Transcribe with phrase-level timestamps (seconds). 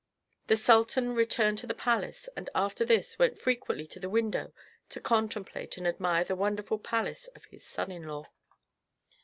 [0.47, 4.51] The sultan returned to the palace, and after this went frequently to the window
[4.89, 8.25] to contemplate and admire the wonderful palace of his son in law.